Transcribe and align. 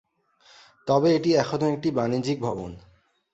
তবে 0.87 1.07
এটি 1.15 1.29
এখনও 1.35 1.67
একটি 1.73 1.89
বাণিজ্যিক 1.91 2.37
ভবন। 2.41 2.71